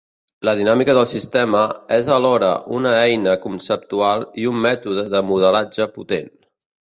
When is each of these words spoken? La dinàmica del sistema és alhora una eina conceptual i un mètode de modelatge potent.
La 0.47 0.51
dinàmica 0.59 0.93
del 0.97 1.07
sistema 1.09 1.59
és 1.97 2.07
alhora 2.15 2.49
una 2.79 2.93
eina 3.01 3.35
conceptual 3.45 4.27
i 4.45 4.49
un 4.53 4.59
mètode 4.67 5.03
de 5.15 5.21
modelatge 5.31 5.89
potent. 5.99 6.35